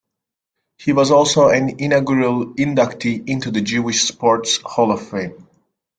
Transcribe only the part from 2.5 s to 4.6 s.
inductee into the Jewish Sports